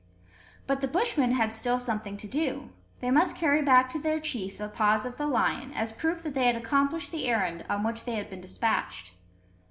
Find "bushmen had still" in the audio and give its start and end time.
0.87-1.77